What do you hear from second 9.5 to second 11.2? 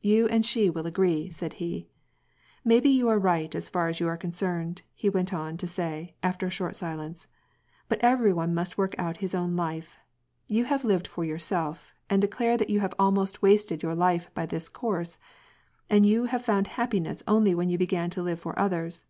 life. You have lived